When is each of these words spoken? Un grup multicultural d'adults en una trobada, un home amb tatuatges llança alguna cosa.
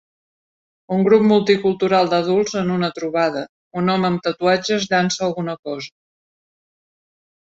Un 0.93 1.01
grup 1.07 1.25
multicultural 1.31 2.07
d'adults 2.13 2.55
en 2.61 2.71
una 2.75 2.89
trobada, 2.95 3.43
un 3.81 3.91
home 3.97 4.09
amb 4.09 4.23
tatuatges 4.29 4.87
llança 4.95 5.21
alguna 5.29 5.55
cosa. 5.69 5.93